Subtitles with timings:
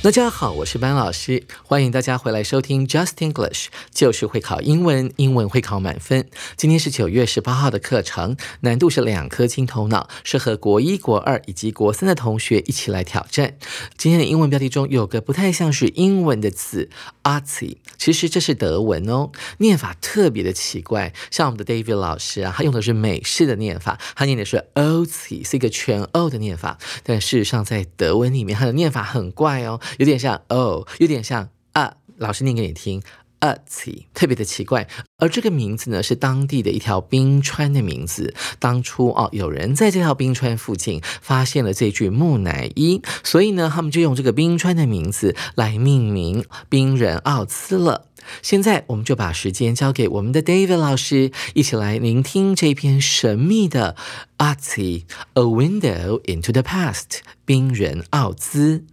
[0.00, 6.24] 大家好，我是班老师，欢迎大家回来收听 Just English，就是会考英文，英文会考满分。
[6.56, 13.58] 今天是九月十八号的课程，难度是两颗金头脑，适合国一、国二以及国三的同学一起来挑战。
[13.96, 16.88] 今天的英文标题中有个不太像是英文的词
[17.22, 21.12] a r t y 其实这是德文哦，念法特别的奇怪。
[21.32, 29.80] 像我们的 David 老师啊，他用的是美式的念法，他念的是 o t 是一个全 o 的念法，但事实上在德文里面，它的念法很怪哦。
[29.96, 33.02] 有点像哦，有点像啊，老师念给你听
[33.40, 34.88] a t 特别的奇怪。
[35.18, 38.34] 而这个名字呢，是当地的一条冰川的名字。
[38.58, 48.06] 当初哦，有人在这条冰川附近发现了这具木乃伊，所以呢，他们就用这个冰川的名字来命名冰人奥兹了。
[48.42, 53.96] 现在，我们就把时间交给我们的 David 老师，一起来聆听这篇神秘的
[54.36, 58.84] a t A Window into the Past，冰人奥兹。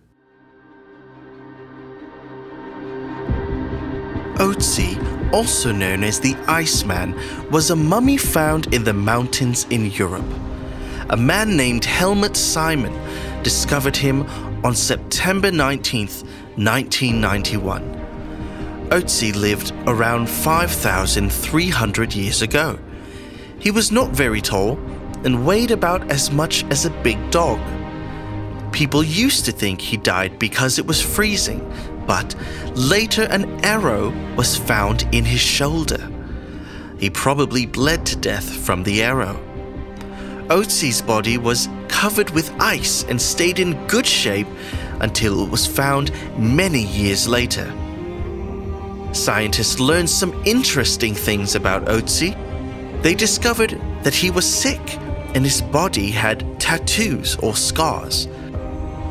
[4.36, 7.16] Otzi, also known as the Iceman,
[7.52, 10.26] was a mummy found in the mountains in Europe.
[11.10, 12.94] A man named Helmut Simon
[13.44, 14.24] discovered him
[14.66, 16.24] on September 19th,
[16.58, 17.82] 1991.
[18.90, 22.78] Otzi lived around 5,300 years ago.
[23.58, 24.78] He was not very tall
[25.24, 27.60] and weighed about as much as a big dog.
[28.74, 31.62] People used to think he died because it was freezing,
[32.08, 32.36] but
[32.76, 36.10] later an arrow was found in his shoulder.
[37.00, 39.40] He probably bled to death from the arrow.
[40.50, 44.48] Otzi's body was covered with ice and stayed in good shape
[45.00, 47.72] until it was found many years later.
[49.12, 52.36] Scientists learned some interesting things about Otzi.
[53.02, 54.98] They discovered that he was sick
[55.34, 58.28] and his body had tattoos or scars.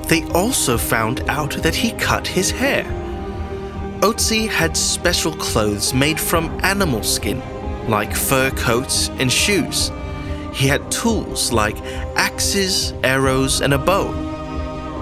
[0.09, 2.85] They also found out that he cut his hair.
[4.01, 7.43] Otzi had special clothes made from animal skin,
[7.89, 9.91] like fur coats and shoes.
[10.53, 11.81] He had tools like
[12.17, 14.13] axes, arrows, and a bow.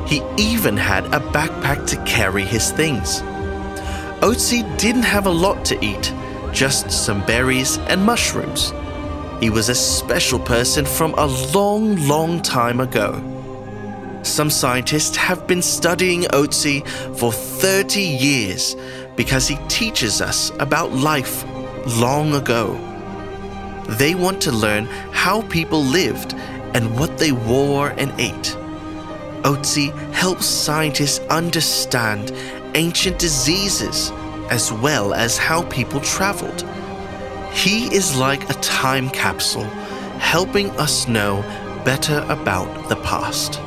[0.07, 3.23] He even had a backpack to carry his things.
[4.23, 6.13] Otzi didn't have a lot to eat,
[6.53, 8.73] just some berries and mushrooms.
[9.41, 13.32] He was a special person from a long, long time ago.
[14.23, 16.87] Some scientists have been studying Otzi
[17.19, 18.77] for 30 years
[19.17, 21.45] because he teaches us about life
[21.99, 22.79] long ago.
[23.99, 26.35] They want to learn how people lived
[26.75, 28.57] and what they wore and ate.
[29.43, 32.33] Otzi helps scientists understand
[32.77, 34.13] ancient diseases
[34.51, 36.63] as well as how people traveled.
[37.53, 39.65] He is like a time capsule,
[40.19, 41.43] helping us know
[41.85, 43.61] better about the past.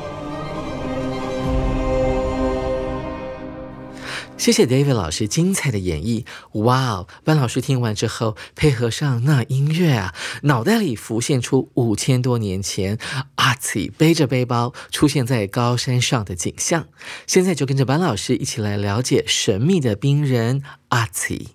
[4.38, 6.24] 谢谢 David 老师精彩的演绎。
[6.52, 12.96] 哇哦，班老师听完之后，配合上那音乐啊，脑袋里浮现出五千多年前
[13.36, 16.86] 阿奇背着背包出现在高山上的景象。
[17.26, 21.48] 现在就跟着班老师一起来了解神秘的冰人阿奇。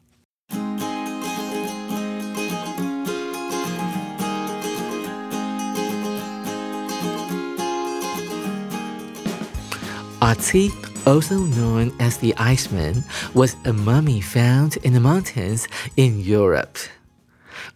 [10.19, 10.69] 阿奇
[11.05, 13.03] also known as the Iceman,
[13.33, 15.67] was a mummy found in the mountains
[15.97, 16.77] in Europe.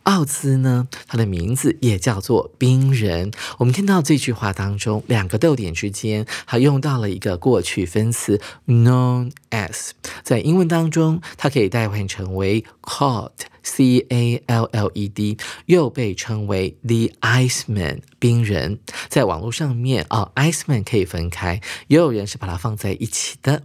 [0.05, 3.31] 奥兹呢，它的名字也叫做冰人。
[3.57, 9.89] 我们看到这句话当中，两个逗点之间还用到了一个过去分词 known as，
[10.23, 18.79] 在英文当中，它可以代换成为 called，c a l l e d，又被称为 the Iceman，冰人。
[19.09, 23.63] 在网络上面啊，Iceman 可以分开，也有人是把它放在一起的。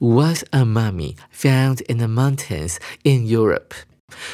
[0.00, 3.70] Was a mummy found in the mountains in Europe？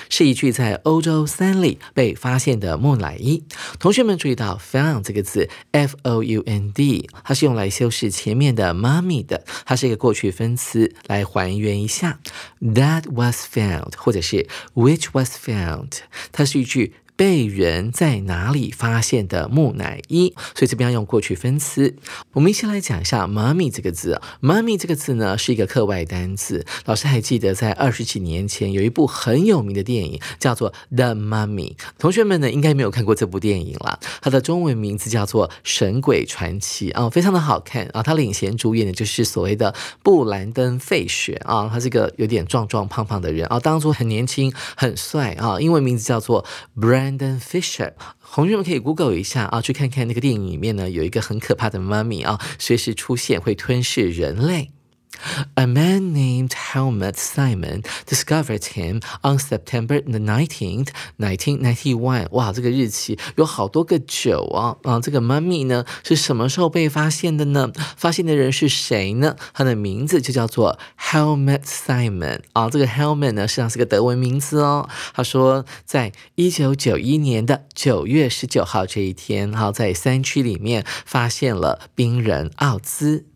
[0.08, 3.42] 是一具在欧洲三里被发现的木乃伊。
[3.78, 12.20] 同学们注意到 “found” 这个字，f o u n d，它是用来修饰前面的 “mummy” 的，它是一个过去分词，来还原一下
[12.60, 15.98] “that was found” 或者是 “which was found”，
[16.32, 16.94] 它是一句。
[17.18, 20.32] 被人在哪里发现的木乃伊？
[20.54, 21.96] 所以这边要用过去分词。
[22.34, 24.20] 我们一起来讲一下 “mummy” 这个字。
[24.40, 26.64] “mummy” 这个字呢是一个课外单词。
[26.84, 31.74] 老师还记得在二十几年前有一部很有名的电影叫做《The Mummy》。
[31.98, 33.98] 同学们呢应该没有看过这部电影了。
[34.22, 38.00] 它的中文名字叫做《神鬼传奇》啊，非常的好看啊。
[38.00, 39.74] 他领衔主演的就是所谓的
[40.04, 46.44] 布兰登·费雪啊，他是个有点壮壮胖胖的人啊，当初很年轻很帅啊，英文名字叫做
[46.76, 47.07] Brand。
[47.16, 47.92] And Fisher，
[48.34, 54.70] 同学们可以 Google 一下啊，去看看那个电影里面呢，有一个很可怕的妈咪啊，随时出现会吞噬人类。
[55.56, 60.88] A man named Helmut Simon discovered him on September the nineteenth,
[61.18, 62.28] nineteen ninety one.
[62.30, 64.76] 哇，这个日期有好多个九啊！
[64.84, 67.72] 啊，这个 mummy 呢是什么时候被发现的呢？
[67.96, 69.36] 发现的人是谁呢？
[69.52, 72.70] 他的名字就叫做 Helmut Simon 啊。
[72.70, 74.88] 这个 Helmut 呢实际上是个德文名字哦。
[75.14, 83.26] 他说，在一九九一年的九月十九号这一天，哈，在山区里面发现了冰人奥兹。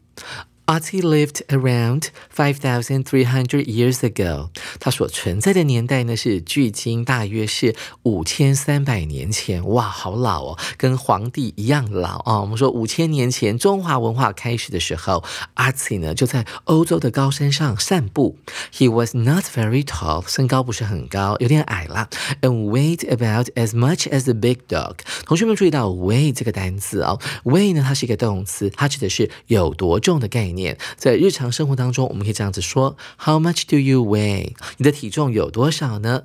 [0.64, 4.50] Ati lived around five thousand three hundred years ago。
[4.78, 7.74] 它所存在的年代呢是距今大约是
[8.04, 9.66] 五千三百年前。
[9.68, 12.40] 哇，好老哦，跟皇帝一样老啊！
[12.40, 15.24] 我们说五千年前中华文化开始的时候
[15.56, 18.36] ，Ati 呢就在欧洲的高山上散步。
[18.72, 22.08] He was not very tall，身高不是很高，有点矮啦。
[22.40, 24.98] And weighed about as much as a big dog。
[25.26, 30.51] 同学们注意到 weigh 这个单词啊，weigh 呢它是一个动词，它指的是有多重的概念。
[30.52, 34.52] 念在日常生活当中，我们可以这样子说：How much do you weigh？
[34.76, 36.22] 你的体重有多少呢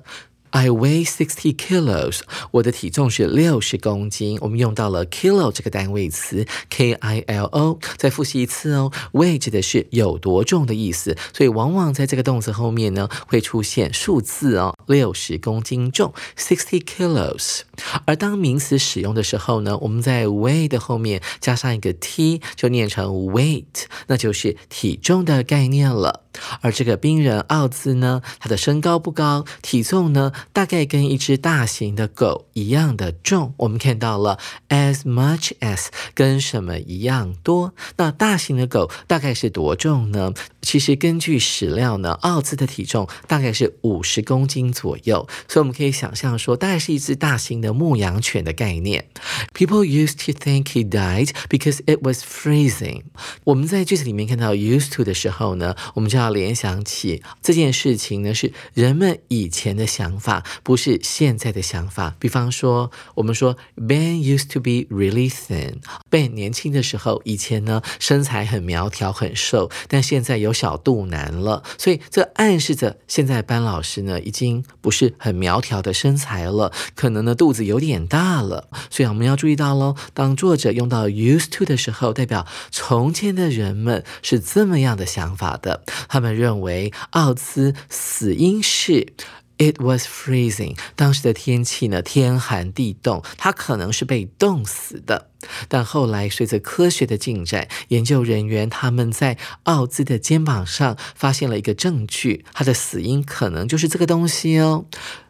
[0.50, 2.20] ？I weigh sixty kilos，
[2.52, 4.38] 我的体重是六十公斤。
[4.40, 7.78] 我们用到了 kilo 这个单位词，K I L O。
[7.96, 17.60] 再复习一次哦，weigh 指的是有多重的意思，所以往往在这个动词后面呢会出现数字哦，六十公斤重，sixty kilos。
[18.04, 26.24] 而当名词使用的时候呢，我们在 weigh 的后面加上一个 t，就念成 weight，那就是体重的概念了。
[26.60, 33.54] 而这个冰人奥兹呢，他的身高不高，体重呢大概跟一只大型的狗一样的重。
[33.58, 34.38] 我们看到了
[34.68, 37.74] as much as 跟什么一样多？
[37.96, 40.32] 那大型的狗大概是多重呢？
[40.62, 49.08] 其实根据史料呢，奥兹的体重大概是五十公斤左右，所以我们可以想象说，大概是一只大型的牧羊犬的概念。
[49.54, 53.02] People used to think he died because it was freezing。
[53.44, 62.14] 我们在句子里面看到 used to 的时候呢，我们就要联想起这件事情呢是人们以前的想法，不是现在的想法。
[62.18, 70.52] 比方说，我们说 Ben used to be really thin，Ben 年轻的时候以前呢身材很苗条很瘦，但现在有。
[70.58, 78.68] 小肚腩了，所以这暗示着现在班老师呢已经不是很苗条的身材了，可能呢肚子有点大了。
[78.90, 85.84] 所以我们要注意到喽，当作者用到 used to 的时候，代表从前的人们是这么样的想法的。
[86.18, 89.12] 他们认为奥兹死因是。
[89.60, 90.78] It was freezing。
[90.94, 95.30] 当时的天气呢，天寒地冻，他可能是被冻死的。
[95.66, 104.86] 但后来随着科学的进展，研究人员他们在奥兹的肩膀上发现了一个证据，他的死因可能就是这个东西哦。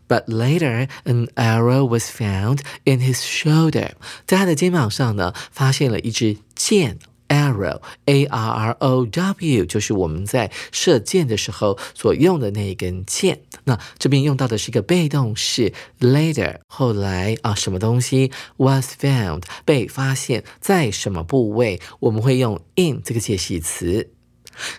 [0.06, 3.92] But later, an arrow was found in his shoulder。
[4.26, 6.98] 在他的肩膀上呢，发现了一支箭。
[7.28, 13.40] Arrow, A R R O W，就是我们在射箭的时候所用的那一根箭。
[13.64, 21.80] 那这边用到的是一个被动式，later，后来啊，什么东西 was found 被发现在什么部位？
[22.00, 24.10] 我们会用 in 这个介系词。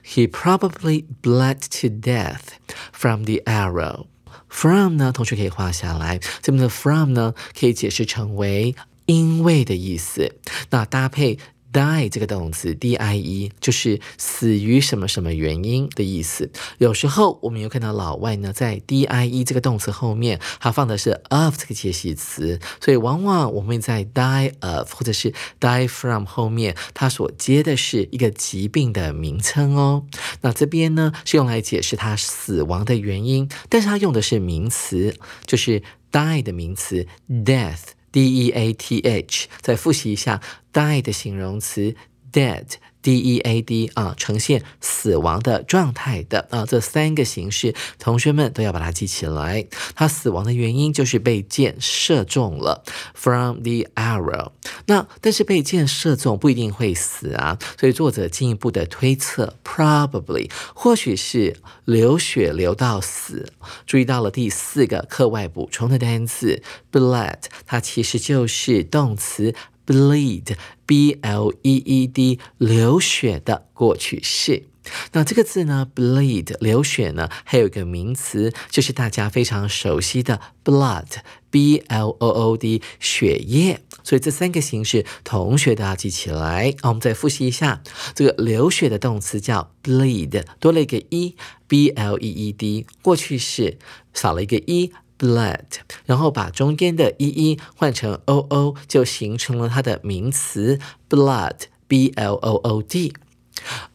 [0.03, 2.57] He probably bled to death
[2.91, 4.07] from the arrow.
[4.47, 6.19] From 呢，同学可以画下来。
[6.41, 8.75] 这边的 from 呢，可以解释成为
[9.05, 10.35] 因为的意思。
[10.71, 11.37] 那搭配。
[11.73, 16.51] Die 这个动词，d i e 就是死于什么什么原因的意思。
[16.77, 30.05] 有时候我们又看到老外呢，在 d i e 这个动词后面，他放的是 of 这个介系词，所以往往我们在 die of 或者是 die from 后面，它所接的是一个疾病的名称哦。
[30.41, 37.79] 那这边呢是用来解释他死亡的原因，但是它用的是名词，就是 die 的名词 death。
[38.11, 40.41] D E A T H，再复习一下
[40.73, 41.95] die 的形容词
[42.31, 42.65] dead。
[43.01, 49.65] D E A D 啊，呈现死亡的状态的啊，这三个形式，同学们都要把它记起来。
[49.95, 52.83] 他死亡的原因就是被箭射中了
[53.13, 54.51] ，from the arrow。
[54.87, 63.53] 那但是被箭射中不一定会死啊，所以作者进一步的推测，probably 或许是流血流到死。
[63.87, 66.61] 注意到了第四个课外补充的单词
[66.91, 69.55] blood，它其实就是动词。
[69.89, 70.55] Bleed,
[70.85, 74.65] b l e e d，流血的过去式。
[75.13, 83.81] 那这个字呢，bleed，流血呢，还有一个名词，就是大家非常熟悉的 blood，b l o o d，血液。
[84.03, 86.75] 所以这三个形式，同学都要记起来。
[86.83, 87.81] 我们再复习一下，
[88.13, 93.79] 这个流血的动词叫 bleed，多了一个 e，b l e e d，过去式
[94.13, 94.91] 少了一个 e。
[95.19, 95.65] blood，
[96.05, 103.13] 然后把中间的 e e 换成 o o，就形成了它的名词 blood，b l o o d。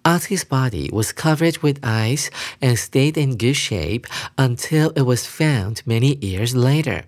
[0.02, 2.26] Artie's body was covered with ice
[2.60, 4.02] and stayed in good shape
[4.36, 7.04] until it was found many years later.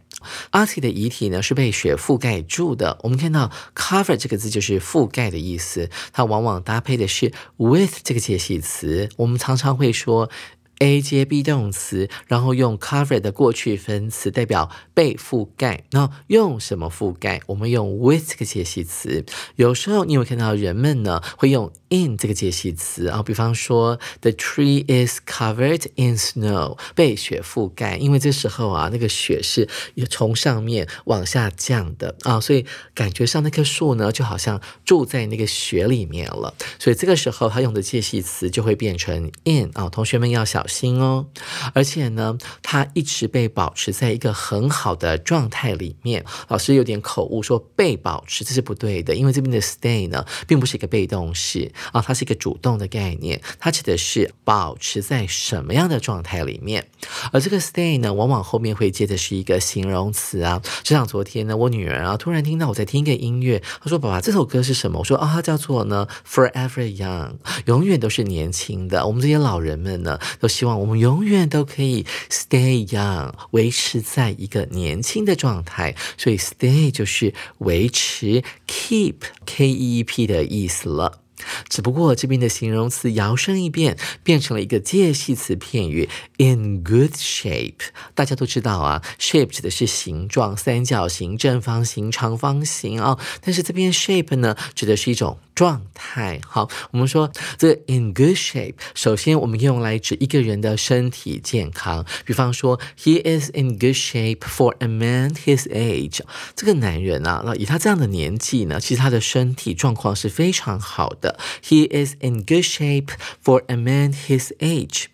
[0.51, 2.99] Artie 的遗体呢是被雪覆盖住的。
[3.03, 9.11] 我们看到 cover 这个字就是覆盖的意思，它往往搭配的是 with 这个介系词。
[9.19, 10.31] 我们常常会说。
[10.79, 15.85] A 接 B 动词，然后用 cover 的过去分词代表被覆盖。
[15.93, 17.41] 那用什么覆盖？
[17.47, 19.25] 我们用 with 这个解析词。
[19.57, 27.97] 有时候你会看到人们呢会用 in 这个介系词啊，比方说 the tree is covered in snow，被雪覆盖。
[27.97, 36.55] 因为这时候啊，那个雪是也从上面往下降的啊，所以感觉上那棵树呢就好像住在那个雪里面了。
[36.79, 39.89] 所以这个时候他用的介系词就会变成 in 啊。
[39.89, 40.65] 同学们要小。
[40.67, 41.27] 心哦，
[41.73, 46.25] 而且呢，它一直被保持在一个很好的状态里面。
[46.49, 56.89] 老师有点口误，说被保持，这是不对的，因为这边的 stay 呢，并不是一个被动式啊，它是一个主动的概念，它指的是保持在什么样的状态里面。
[57.33, 60.61] 而这个 stay 呢，往往后面会接的是一个形容词啊。
[60.83, 67.35] 就像昨天呢，我女儿啊，突然听到我在听一个音乐，她说：“爸爸，这首歌是什么？”我说：“啊，它叫做呢，Forever Young，
[67.67, 70.49] 永远都是年轻的。”我们这些老人们呢，都。
[70.57, 75.95] 希望我们永远都可以 stay young，维持在一个年轻的状态。
[76.17, 81.26] 所以 stay 就是维持，keep k e e p 的意思了。
[81.69, 87.75] 只不过这边的形容词摇身一变，变成了一个介系词片语，in good shape。
[88.15, 93.19] 大家都知道啊，shape 指的是形状，三角形、正方形、长方形啊。
[93.41, 96.41] 但是这边 shape 呢，指的是一种状态。
[96.47, 102.07] 好，我们说这个 in good shape，首先我们用来指一个人的身体健康。
[102.25, 106.21] 比方说，he is in good shape for a man his age。
[106.55, 111.39] 这个男人啊，那以他这样的年纪呢，其实他的身体状况是非常好的。
[111.65, 113.09] He is in good shape
[113.43, 115.07] for a man his age.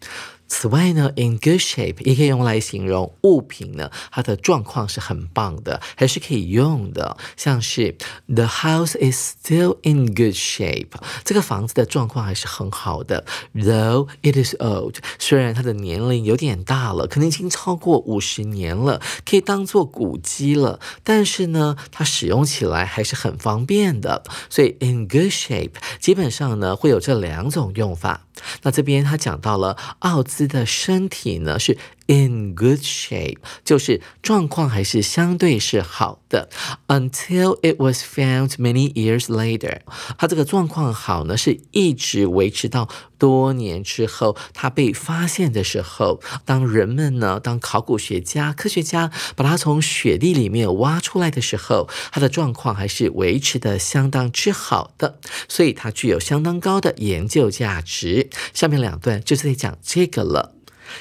[0.55, 7.17] 此外呢，in good shape 也可以用来形容物品呢，它的状况是很棒的，还是可以用的。
[7.39, 7.97] 像是
[8.29, 10.91] The house is still in good shape，
[11.25, 13.25] 这个房子的状况还是很好的。
[13.55, 24.23] Though it is old，虽然它的年龄有点大了，可能已经超过五十年了，可以当做古迹了，但是呢，它使用起来还是很方便的。
[24.51, 28.27] 所以 in good shape 基本上呢会有这两种用法。
[28.63, 31.79] 那这边他讲到了奥兹的身体呢是。
[32.13, 36.51] In good shape，就是状况还是相对是好的。
[36.87, 39.81] Until it was found many years later，
[40.19, 58.29] 它这个状况好呢，是一直维持到多年之后，它被发现的时候，当人们呢，当考古学家、科学家把它从雪地里面挖出来的时候，它的状况还是维持的相当之好的，所以它具有相当高的研究价值。
[58.53, 60.57] 下面两段就是在讲这个了。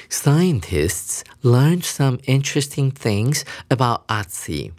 [0.08, 4.72] Scientists learned some interesting things about Otzi.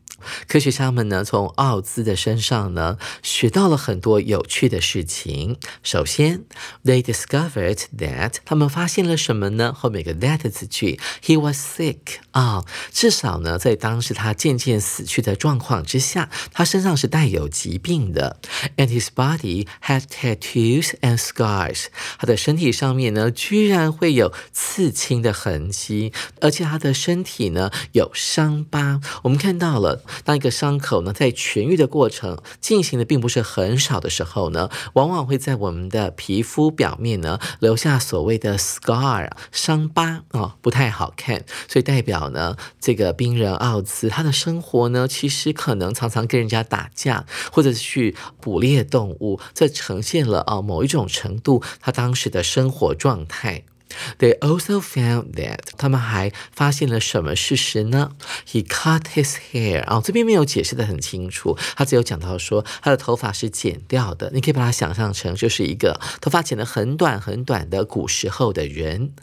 [0.48, 5.58] 科学家们呢，从奥兹的身上呢，学到了很多有趣的事情。
[5.82, 6.44] 首先
[6.84, 9.74] ，they discovered that 他们发现了什么呢？
[9.74, 11.98] 后面一个 that 字句，he was sick
[12.32, 18.38] 啊，至少呢，在当时他渐渐死去的状况之下，他身上是带有疾病的。
[18.78, 21.86] And his body had tattoos and scars，
[22.18, 29.00] 他的身体上面呢，居然会有刺青的痕迹，而且他的身体呢有伤疤。
[29.24, 30.04] 我们看到了。
[30.24, 41.46] 当一个伤口呢在痊愈的过程进行的并不是很少的时候呢，往往会在我们的皮肤表面呢留下所谓的 scar 伤疤啊，不太好看。
[41.68, 53.64] 所以代表呢，这个病人奥兹他的生活呢，其实可能常常跟人家打架，或者是去捕猎动物，这呈现了啊某一种程度他当时的生活状态。
[54.20, 58.12] They also found that 他们还发现了什么事实呢
[58.48, 64.32] ？He cut his hair 啊，这边没有解释的很清楚，他只有讲到说他的头发是剪掉的。
[64.34, 69.14] 你可以把它想象成就是一个头发剪得很短很短的古时候的人。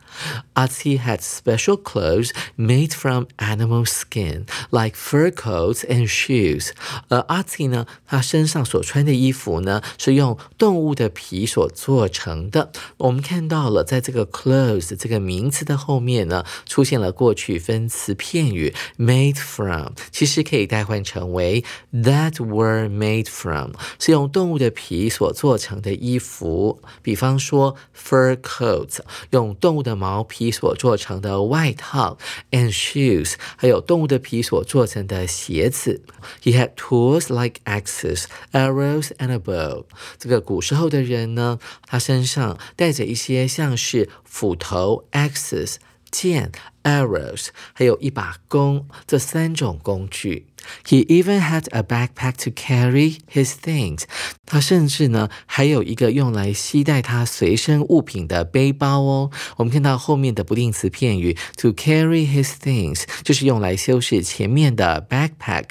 [0.54, 6.72] Artsy had special clothes made from animal skin, like fur coats and shoes.
[7.10, 12.72] 而 Artsy 呢，他身上所穿的衣服呢，是用动物的皮所做成的。
[12.98, 26.82] 我们看到了，在这个 clothes clothes 这个名词的后面呢，出现了过去分词片语 made from，其实可以代换成为 that were made from，是用动物的皮所做成的衣服。
[27.02, 29.00] 比方说 fur coats，
[29.32, 32.19] 用动物的毛 毛皮所做成的外套
[32.51, 36.03] ，and shoes，还有动物的皮所做成的鞋子。
[36.43, 39.85] He had tools like axes, arrows, and a bow。
[40.19, 45.77] 这个古时候的人呢，他身上带着一些像是斧头 axes
[46.11, 46.51] 剑
[46.83, 50.49] arrows，还有一把弓，这三种工具。
[50.87, 54.03] He even had a backpack to carry his things。
[54.45, 59.31] 他甚至呢还有一个用来携带他随身物品的背包哦。
[59.57, 65.65] 我们看到后面的不定词片语 to carry his things，就是用来修饰前面的 backpack。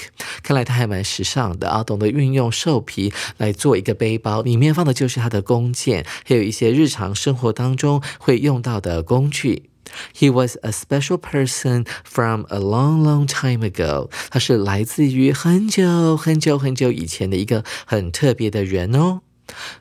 [0.43, 9.68] 看来他还蛮时尚的啊，懂得运用兽皮来做一个背包，里面放的就是他的弓箭，还有一些日常生活当中会用到的工具。
[10.13, 14.09] He was a special person from a long, long time ago。
[14.29, 19.21] 他是来自于很久很久很久以前的一个很特别的人哦。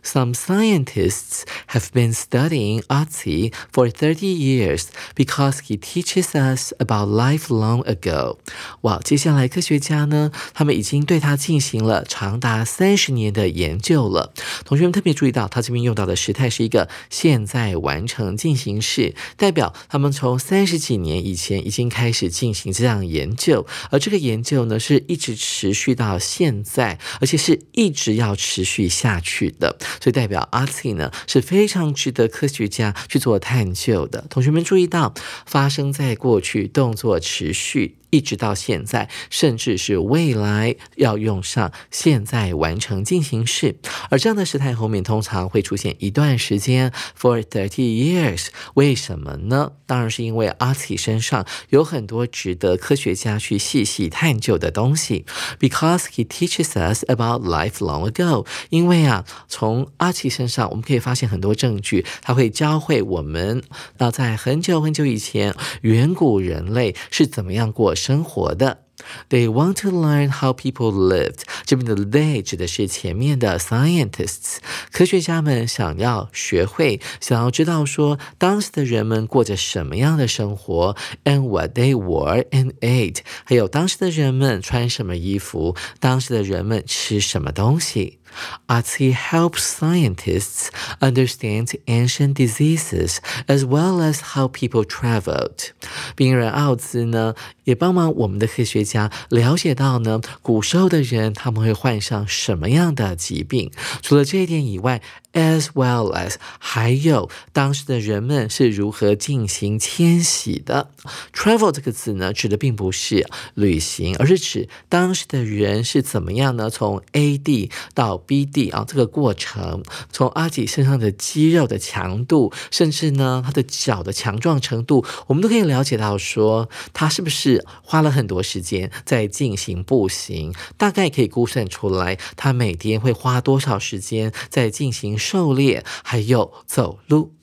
[0.03, 7.49] Some scientists have been studying Otzi for 30 years because he teaches us about life
[7.49, 8.39] long ago.
[8.83, 14.33] 哇，接下来科学家呢，他们已经对他进行了长达三十年的研究了。
[14.65, 29.55] 同学们特别注意到，他这边用到的时态是一个现在完成进行式，代表他们从三十几年以前已经开始进行这样研究，而这个研究呢，是一直持续到现在，而且是一直要持续下去。
[29.59, 34.25] 的，所以代表阿奇呢是非常值得科学家去做探究的。
[34.31, 35.13] 同学们注意到，
[35.45, 37.98] 发生在过去，动作持续。
[38.11, 43.77] 一直到现在，甚至是未来要用上现在完成进行式，
[44.11, 48.47] 而这样的时态后面通常会出现一段时间，for thirty years。
[48.75, 49.73] 为什么呢？
[49.87, 55.25] 当然是因为阿奇身上有很多值得科学家去细细探究的东西。
[55.59, 58.47] Because he teaches us about life long ago。
[58.71, 63.63] 因为啊，从阿奇身上我们可以发现很多证据，他会教会我们，
[63.99, 67.95] 那在很久很久以前，远古人类是怎么样过。
[67.99, 68.88] 生活的。
[69.30, 71.42] They want to learn how people lived。
[71.66, 74.58] 这边的 they 指的是前面的 scientists，
[74.92, 88.20] 科学家们想要学会，想要知道说当时的人们过着什么样的生活，and what they wore and ate，还有当时的人们穿什么衣服，当时的人们吃什么东西。
[88.66, 90.70] Artsy helps scientists
[91.00, 95.70] understand ancient diseases as well as how people traveled。
[96.16, 98.97] 病人奥兹呢，也帮忙我们的科学家
[99.29, 103.71] 了解到呢，古时候的人他们会患上什么样的疾病。
[104.03, 110.91] 除了这一点以外，as well as 还有当时的人们是如何进行迁徙的。
[111.35, 116.71] Travel 这个字呢，指的并不是旅行，而是指当时的人是怎么样呢？
[116.71, 130.55] 从 A 地到 B 地啊，这个过程，从阿吉身上的肌肉的强度，甚至呢他的脚的强壮程度，我们都可以了解到说，他是不是花了很多时间在进行步行？
[130.77, 135.18] 大概可以估算出来，他每天会花多少时间在进行。
[135.19, 137.35] 狩猎，还有走路。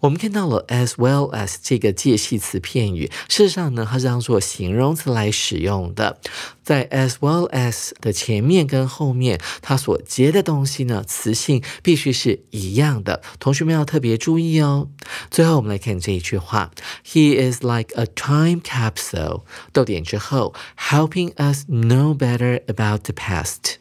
[0.00, 6.18] 我们看到了 as well as 这个介系词片语，事实上呢，它是当做形容词来使用的。
[6.64, 13.22] 在 as well as 的前面跟后面，它所接的东西呢，词性必须是一样的。
[13.38, 14.88] 同学们要特别注意哦。
[15.30, 16.72] 最后，我们来看这一句话
[17.06, 19.44] ：He is like a time capsule。
[19.72, 23.79] 逗点之后，helping us know better about the past。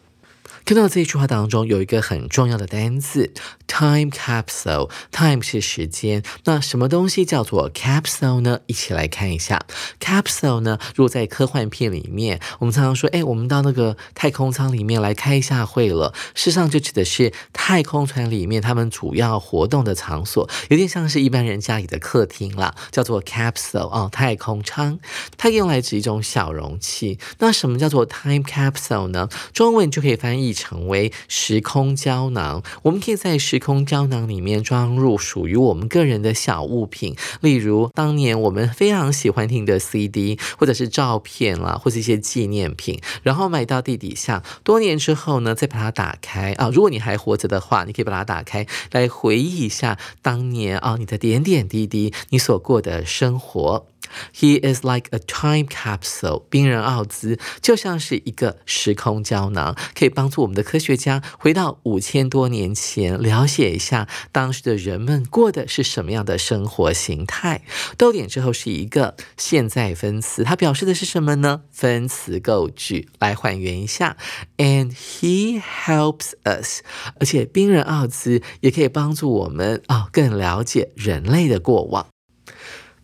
[0.69, 3.33] 看到这一句话当中有一个很重要的单字
[3.65, 4.91] time capsule。
[5.11, 8.59] time 是时间，那什么东西叫做 capsule 呢？
[8.67, 9.65] 一起来看一下
[9.99, 10.77] capsule 呢。
[10.93, 16.13] 如果在科幻片里面，我们常常说，哎，我们到那个太空舱里面来开一下会了。
[16.35, 24.99] 事实上，就指的是太空船里面他们主要活动的场所，有点像是一般人家里的客厅啦，叫做 capsule 哦，太空舱。
[25.35, 27.17] 它用来指一种小容器。
[27.39, 29.27] 那什么叫做 time capsule 呢？
[29.51, 32.61] 中文就可以翻译成为时空胶囊。
[32.83, 44.43] 我们可以在时空胶囊里面装入属于我们个人的小物品，例如当年我们非常喜欢听的 CD，或者是照片啦，或是一些纪念品，然后埋到地底下。
[44.63, 46.69] 多年之后呢，再把它打开啊。
[46.73, 53.85] 如果你还活着的话，你可以把它打开来回忆一下当年啊你的点点滴滴，你所过的生活。
[54.33, 56.43] He is like a time capsule。
[56.49, 67.63] 冰人奥兹就像是一个时空胶囊，可以帮助我们的科学家回到五千多年前，了解一下当时的人们过的是什么样的生活形态。
[67.97, 71.61] 逗点之后是一个现在分词，它表示的是什么呢？
[71.71, 73.09] 分词构句。
[73.19, 74.17] 来还原一下
[74.57, 76.81] ，And he helps us。
[77.19, 82.07] 而且冰人奥兹也可以帮助我们啊，更了解人类的过往。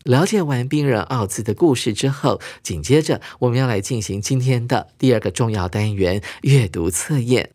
[0.06, 7.50] 了解完冰人奥兹的故事之后，紧接着我们要来进行今天的第二个重要单元——阅读测验。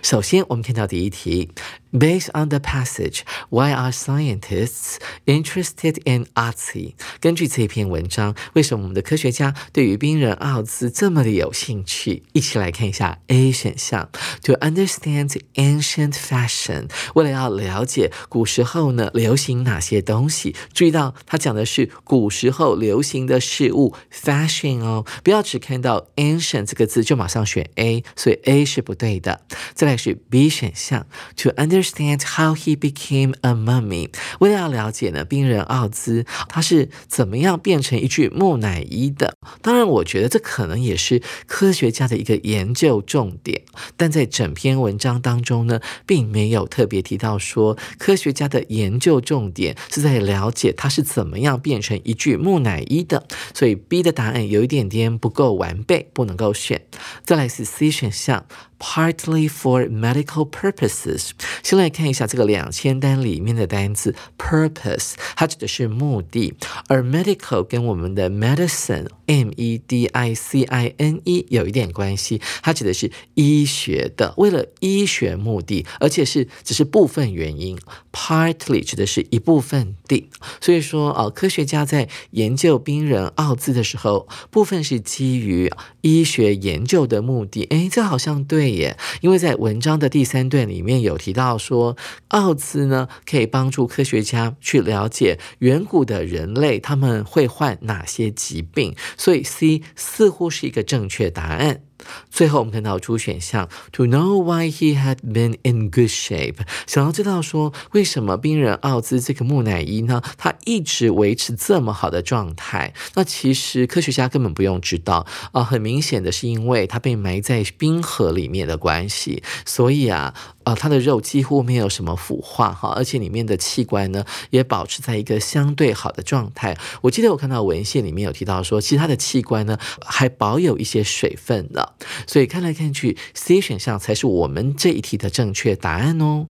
[0.00, 1.50] 首先，我们看到第一题。
[1.96, 6.94] Based on the passage, why are scientists interested in Otzi？
[7.20, 12.24] 根据这篇文章，为什么我们的科学家对于冰人奥兹这么的有兴趣？
[12.32, 14.10] 一起来看一下 A 选项
[14.42, 20.56] ：To understand ancient fashion，为了要了解古时候呢流行哪些东西。
[20.72, 29.42] 注意到它讲的是古时候流行的事物 fashion 哦，不要只看到 ancient 这个字就马上选 A，所以 A 是不对的。
[29.74, 34.08] 再来是 B 选项：To understand Understand how he became a mummy。
[34.38, 39.36] 为了要了解呢，冰人奥兹他是怎么样变成一具木乃伊的？
[39.60, 43.62] 当然，我觉得这可能也是科学家的一个研究重点。
[43.98, 53.26] 但在整篇文章当中呢，并没有特别提到说科学家的研究重点是在了解他是怎么样变成一具木乃伊的。
[53.52, 56.86] 所以 B 的答案有一点点不够完备，不能够选。
[57.24, 58.46] 再来是 C 选项。
[58.79, 61.31] Partly for medical purposes。
[61.61, 66.53] 先来看一下这个两千单里面的单词 purpose，它指的是目的，
[66.87, 77.78] 而 medical 跟我们的 medicine M e d i c i n e 有一点关系，它指的是医学的，为了医学目的，而且是只是部分原因。
[78.12, 80.28] Partly 指的是一部分的，
[80.60, 85.68] 所以说啊，科学家在研究冰人奥兹的时候，部分是基于
[86.02, 87.64] 医学研究的目的。
[87.70, 91.96] 诶，这好像对耶，因为在文章的第三段里面有提到说，
[92.28, 101.82] 奥兹呢可以帮助科学家去了解远古的人类他们会患哪些疾病，所以 C 似乎是一个正确答案。
[102.30, 112.94] 最后，我们看到主选项，To know why he had been in good shape，想要知道说为什么冰人奥兹这个木乃伊呢，他一直维持这么好的状态？
[113.14, 120.34] 那其实科学家根本不用知道啊，很明显的是因为他被埋在冰河里面的关系，所以啊。
[120.64, 126.74] 啊，它的肉几乎没有什么腐化哈，而且里面的器官呢也保持在一个相对好的状态。
[127.02, 131.93] 我记得我看到文献里面有提到说，其实它的器官呢还保有一些水分的，
[132.26, 136.46] 所以看来看去，C 选项才是我们这一题的正确答案哦。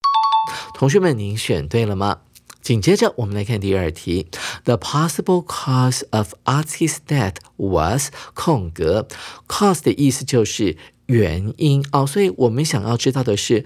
[0.74, 2.18] 同学们，您选对了吗？
[2.60, 4.26] 紧接着我们来看第二题
[4.64, 9.06] ，The possible cause of Artie's death was 空格
[9.46, 10.76] ，cause 的意思就是
[11.06, 13.64] 原因哦，所以我们想要知道的是。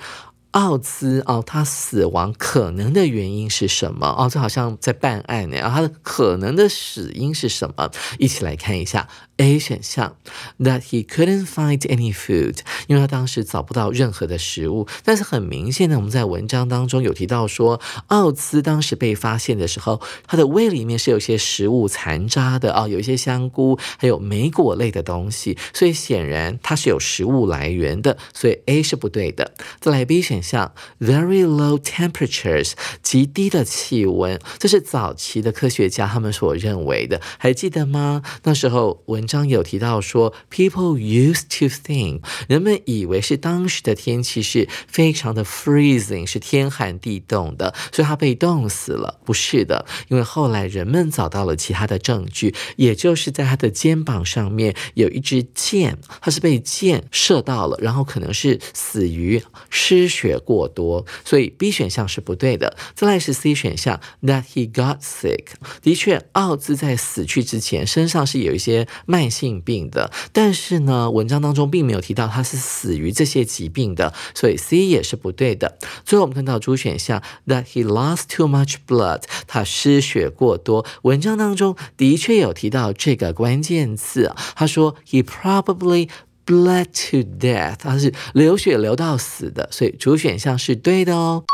[0.53, 4.07] 奥兹哦，他死亡可能的原因是什么？
[4.19, 5.57] 哦，这好像在办案呢。
[5.57, 7.91] 然后他的可能的死因是什么？
[8.19, 9.09] 一起来看一下。
[9.37, 10.17] A 选项
[10.59, 12.59] ，that he couldn't find any food，
[12.89, 14.89] 因为他当时找不到任何的食物。
[15.05, 25.57] 但是很明显呢，我们在文章当中有提到说，奥兹当时被发现的时候，他的胃里面是有些食物残渣的啊，有一些香菇，还有莓果类的东西。
[25.73, 28.19] 所以显然他是有食物来源的。
[28.35, 29.53] 所以 A 是不对的。
[29.79, 30.38] 再来 B 选。
[30.42, 32.72] 像，very low temperatures，
[33.03, 38.22] 极低的气温，这是早期的科学家他们所认为的，还记得吗？
[38.44, 49.18] 那时候文章有提到说，people used to think，人们以为是当时的天气是非常的 freezing，是天寒地冻的，所以他被冻死了。
[49.24, 62.77] 不是的，因为后来人们找到了其他的证据，也就是在他的肩膀上面有一支箭，他是被箭射到了，然后可能是死于失血血过多，所以 B 选项是不对的。
[62.95, 65.47] 再来是 C 选项，that he got sick。
[65.83, 75.79] 的确，奥兹在死去之前身上是有一些慢性病的，但是呢，文章当中并没有提到他是死于这些疾病的，所以 C 也是不对的。
[76.05, 80.85] 最后我们看到 D 选项，that he lost too much blood，他失血过多。
[81.03, 86.09] 文章当中的确有提到这个关键字，他说 he probably
[86.49, 91.45] bled to death，它是流血流到死的，所以主选项是对的哦。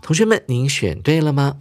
[0.00, 1.58] 同学们，您选对了吗？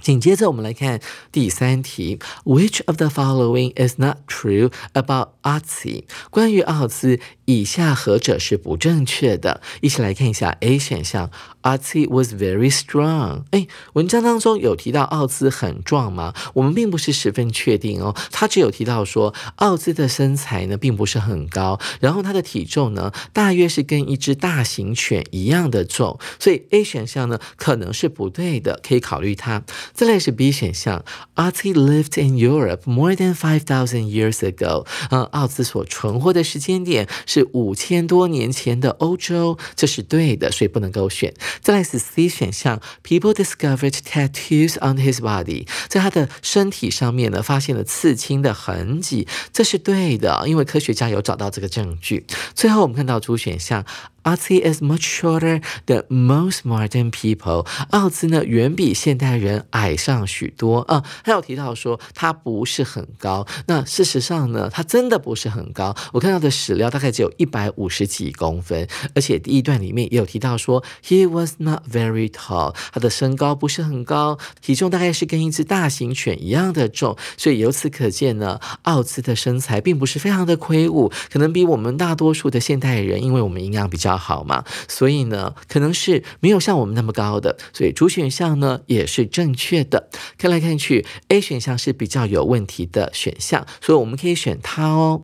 [0.00, 1.00] 紧接着我们来看
[1.32, 6.04] 第三题，Which of the following is not true about Otzi？
[6.28, 9.62] 关于奥兹，以下何者是不正确的？
[9.80, 11.30] 一起来看一下 A 选项
[11.64, 13.42] ，Otzi was very strong。
[13.50, 16.32] 哎，文章当中有提到奥兹很壮吗？
[16.54, 18.14] 我们并不是十分确定哦。
[18.30, 29.64] 他只有提到说，奥兹的身材呢并不是很高，然后他的体重呢大约是跟一只大型犬一样的重，所以 A 选项呢可能是不对的，可以考虑它。
[29.92, 34.86] 再来是 B 选项，Ozzy lived in Europe more than five thousand years ago。
[35.10, 41.32] 嗯，奥兹所存活的时间点是五千多年前的欧洲，这是对的，所以不能够选。
[41.60, 52.26] 再来是 C 选项，People discovered tattoos on his body，在他的身体上面呢发现了刺青的痕迹，这是对的，因为科学家有找到这个证据。
[52.54, 53.84] 最后我们看到主选项。
[54.24, 57.66] Ozzy is much shorter than most modern people。
[57.90, 61.04] 奥兹呢，远比现代人矮上许多啊。
[61.22, 65.94] 他有提到说他不是很高，那事实上呢，他真的不是很高。
[66.12, 77.14] 我看到的史料大概只有一百五十几公分，而且第一段里面也有提到说 he was not very tall，他的身高不是很高，体重大概是跟一只大型犬一样的重。
[77.36, 84.13] 所以由此可见呢，奥兹的身材并不是非常的魁梧，可能比我们大多数的现代人，因为我们营养比较。
[84.16, 90.08] 好嘛，所以呢，可能是没有像我们那么高的，所以主选项呢也是正确的。
[90.38, 95.20] 看来看去，A 选项是比较有问题的选项，所以我们可以选它哦。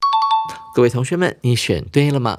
[0.75, 2.39] 各位同学们，你选对了吗？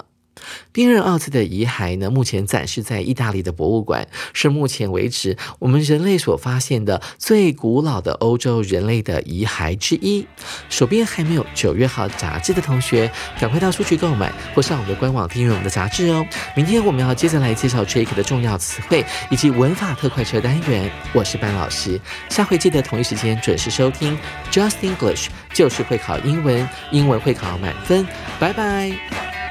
[0.72, 10.26] 冰人奥兹的遗骸呢，目前展示在意大利的博物馆，是目前为止我们人类所发现的最古老的欧洲人类的遗骸之一。
[10.68, 16.26] 手边还没有九月号杂志的同学，赶快到书局购买，或上我们的官网订阅我们的杂志哦。
[16.56, 20.90] 明天我们要接着来介绍 Jake 的重要词汇以及文法特快车单元。
[21.12, 24.18] 我是班老师，下回记得同一时间准时收听
[24.50, 28.06] Just English，就是会考英文，英文会考满分。
[28.38, 29.41] 拜拜。